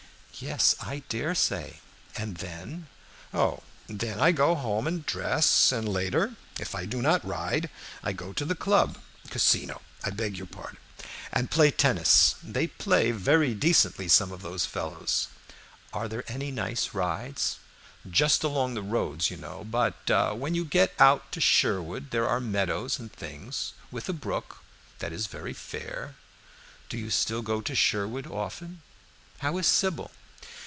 [0.39, 1.81] "Yes, I dare say.
[2.15, 2.87] And then?"
[3.31, 7.69] "Oh, then I go home and dress: and later, if I do not ride,
[8.01, 8.97] I go to the club
[9.29, 10.79] casino, I beg its pardon!
[11.31, 12.33] and play tennis.
[12.41, 15.27] They play very decently, some of those fellows."
[15.93, 17.59] "Are there any nice rides?"
[18.09, 19.63] "Just along the roads, you know.
[19.63, 24.57] But when you get out to Sherwood there are meadows and things with a brook.
[24.99, 26.15] That is very fair."
[26.89, 28.81] "Do you still go to Sherwood often?
[29.41, 30.09] How is Sybil?"